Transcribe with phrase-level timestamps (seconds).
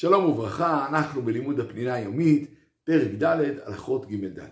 [0.00, 2.50] שלום וברכה, אנחנו בלימוד הפנינה היומית,
[2.84, 4.48] פרק ד', הלכות ג' ד'.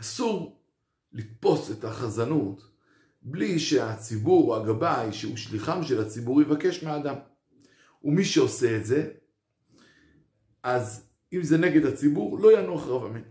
[0.00, 0.60] אסור
[1.12, 2.70] לתפוס את החזנות
[3.22, 7.14] בלי שהציבור או הגבאי, שהוא שליחם של הציבור, יבקש מהאדם.
[8.04, 9.10] ומי שעושה את זה,
[10.62, 13.22] אז אם זה נגד הציבור, לא ינוח רב אמן.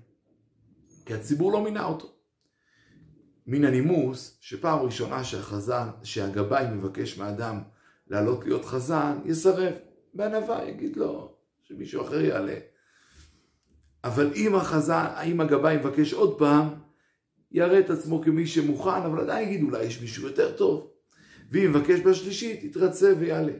[1.06, 2.14] כי הציבור לא מינה אותו.
[3.48, 7.62] מן הנימוס, שפעם ראשונה שהחזן, שהגבאי מבקש מהאדם
[8.08, 9.74] לעלות להיות חזן, יסרב.
[10.16, 12.56] בענווה יגיד לו שמישהו אחר יעלה.
[14.04, 16.68] אבל אם החזן, אם הגבאי מבקש עוד פעם,
[17.52, 20.92] יראה את עצמו כמי שמוכן, אבל עדיין יגיד אולי יש מישהו יותר טוב.
[21.52, 23.54] ואם מבקש בשלישית, יתרצה ויעלה.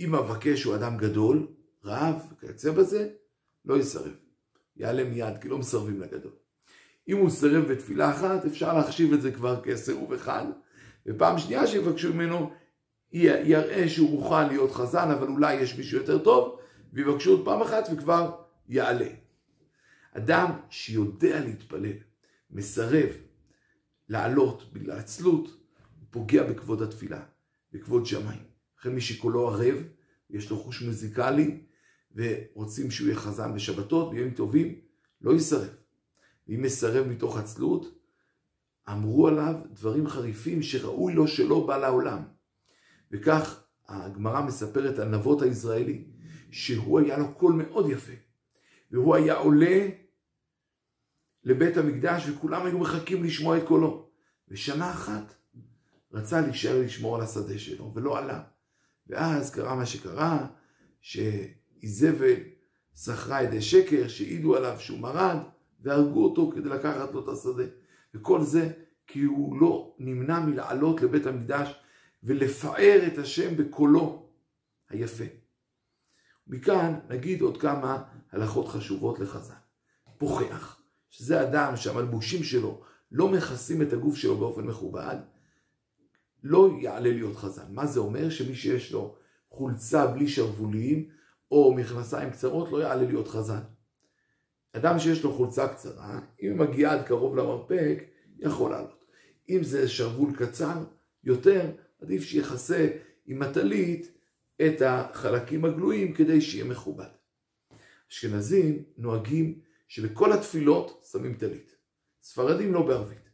[0.00, 1.46] אם המבקש הוא אדם גדול,
[1.84, 3.08] רב, וכיוצא בזה,
[3.64, 4.12] לא יסרב.
[4.76, 6.32] יעלה מיד, כי לא מסרבים לגדול.
[7.08, 10.44] אם הוא סירב בתפילה אחת, אפשר להחשיב את זה כבר כסירוב אחד,
[11.06, 12.50] ופעם שנייה שיבקשו ממנו,
[13.12, 16.58] יראה שהוא מוכן להיות חזן, אבל אולי יש מישהו יותר טוב,
[16.92, 18.36] ויבקשו עוד פעם אחת וכבר
[18.68, 19.08] יעלה.
[20.12, 21.96] אדם שיודע להתפלל,
[22.50, 23.08] מסרב
[24.08, 27.22] לעלות בגלל עצלות, הוא פוגע בכבוד התפילה,
[27.72, 28.42] בכבוד שמיים.
[28.78, 29.74] לכן מי שקולו ערב,
[30.30, 31.60] יש לו חוש מוזיקלי,
[32.14, 34.80] ורוצים שהוא יהיה חזן בשבתות, בימים טובים,
[35.20, 35.68] לא יסרב.
[36.48, 37.98] ואם מסרב מתוך עצלות,
[38.90, 42.22] אמרו עליו דברים חריפים שראוי לו שלא בא לעולם.
[43.12, 46.04] וכך הגמרא מספרת על נבות הישראלי,
[46.50, 48.12] שהוא היה לו קול מאוד יפה,
[48.90, 49.88] והוא היה עולה
[51.44, 54.08] לבית המקדש וכולם היו מחכים לשמוע את קולו.
[54.48, 55.34] ושנה אחת
[56.12, 58.42] רצה להישאר לשמור על השדה שלו, ולא עלה.
[59.06, 60.46] ואז קרה מה שקרה,
[61.00, 62.36] שאיזבל
[62.96, 65.36] שכרה ידי שקר שהעידו עליו שהוא מרד,
[65.80, 67.64] והרגו אותו כדי לקחת לו את השדה.
[68.14, 68.72] וכל זה
[69.06, 71.74] כי הוא לא נמנע מלעלות לבית המקדש
[72.22, 74.28] ולפאר את השם בקולו
[74.88, 75.24] היפה.
[76.46, 78.02] מכאן נגיד עוד כמה
[78.32, 79.54] הלכות חשובות לחז"ל.
[80.18, 82.82] פוחח, שזה אדם שהמלבושים שלו
[83.12, 85.16] לא מכסים את הגוף שלו באופן מכובד,
[86.42, 87.66] לא יעלה להיות חזן.
[87.70, 88.30] מה זה אומר?
[88.30, 89.16] שמי שיש לו
[89.50, 91.08] חולצה בלי שרוולים
[91.50, 93.60] או מכנסיים קצרות לא יעלה להיות חזן.
[94.72, 98.04] אדם שיש לו חולצה קצרה, אם היא מגיעה עד קרוב למרפק,
[98.38, 99.04] יכול לעלות.
[99.48, 100.84] אם זה שרוול קצר
[101.24, 101.70] יותר,
[102.02, 102.88] עדיף שיכסה
[103.26, 104.18] עם הטלית
[104.66, 107.08] את החלקים הגלויים כדי שיהיה מכובד.
[108.10, 111.76] אשכנזים נוהגים שבכל התפילות שמים טלית.
[112.22, 113.28] ספרדים לא בערבית.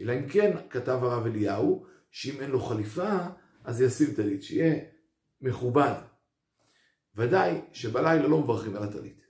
[0.00, 3.18] אלא אם כן כתב הרב אליהו, שאם אין לו חליפה,
[3.64, 4.74] אז ישים טלית, שיהיה
[5.40, 5.94] מכובד.
[7.16, 9.26] ודאי שבלילה לא מברכים על הטלית.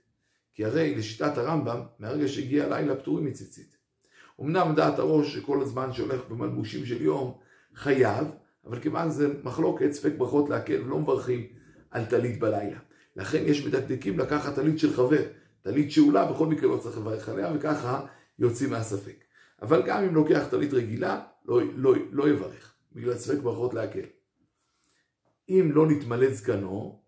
[0.53, 3.77] כי הרי לשיטת הרמב"ם, מהרגע שהגיע הלילה פטורים מציצית.
[4.41, 7.39] אמנם דעת הראש שכל הזמן שהולך במלבושים של יום
[7.75, 8.27] חייב,
[8.67, 11.47] אבל כיוון זה מחלוקת, ספק ברכות להקל, ולא מברכים
[11.91, 12.79] על טלית בלילה.
[13.15, 15.23] לכן יש מדקדקים לקחת טלית של חבר,
[15.61, 18.05] טלית שאולה, בכל מקרה לא צריך לברך עליה, וככה
[18.39, 19.23] יוצאים מהספק.
[19.61, 24.05] אבל גם אם לוקח טלית רגילה, לא, לא, לא יברך, בגלל ספק ברכות להקל.
[25.49, 27.01] אם לא נתמלא זקנו,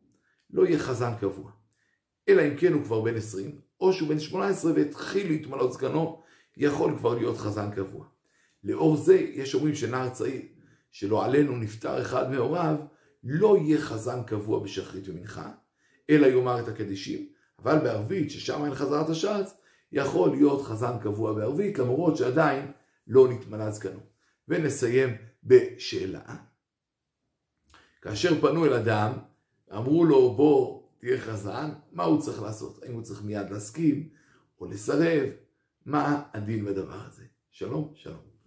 [0.50, 1.52] לא יהיה חזן קבוע.
[2.30, 6.22] אלא אם כן הוא כבר בן 20, או שהוא בן 18 והתחיל להתמלות זקנו,
[6.58, 8.06] יכול כבר להיות חזן קבוע.
[8.64, 10.42] לאור זה, יש אומרים שנער צעיר,
[10.92, 12.76] שלא עלינו נפטר אחד מהוריו,
[13.24, 15.52] לא יהיה חזן קבוע בשחרית ומנחה,
[16.10, 17.30] אלא יאמר את הקדישים,
[17.60, 19.54] אבל בערבית, ששם אין חזרת השץ,
[19.92, 22.72] יכול להיות חזן קבוע בערבית, למרות שעדיין
[23.08, 24.00] לא נתמנה זקנו.
[24.48, 25.10] ונסיים
[25.44, 26.36] בשאלה.
[28.02, 29.14] כאשר פנו אל אדם,
[29.72, 32.84] אמרו לו בוא תהיה חזן, מה הוא צריך לעשות?
[32.84, 34.10] האם הוא צריך מיד להסכים
[34.60, 35.30] או לסרב?
[35.86, 37.24] מה הדין בדבר הזה?
[37.52, 38.39] שלום, שלום.